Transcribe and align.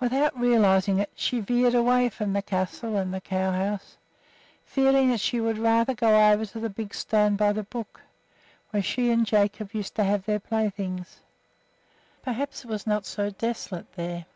Without 0.00 0.38
realizing 0.38 0.98
it 0.98 1.10
she 1.14 1.40
veered 1.40 1.74
away 1.74 2.10
from 2.10 2.34
the 2.34 2.42
castle 2.42 2.94
and 2.98 3.14
the 3.14 3.22
cow 3.22 3.52
house, 3.52 3.96
feeling 4.66 5.08
that 5.08 5.18
she 5.20 5.40
would 5.40 5.56
rather 5.56 5.94
go 5.94 6.30
over 6.30 6.44
to 6.44 6.60
the 6.60 6.68
big 6.68 6.92
stone 6.92 7.36
by 7.36 7.54
the 7.54 7.62
brook, 7.62 8.02
where 8.68 8.82
she 8.82 9.10
and 9.10 9.24
Jacob 9.24 9.72
used 9.72 9.94
to 9.94 10.04
have 10.04 10.26
their 10.26 10.40
playthings. 10.40 11.20
Perhaps 12.22 12.66
it 12.66 12.68
was 12.68 12.86
not 12.86 13.06
so 13.06 13.30
desolate 13.30 13.90
there. 13.94 14.26